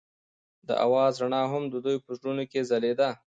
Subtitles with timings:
[0.67, 3.09] د اواز رڼا هم د دوی په زړونو کې ځلېده.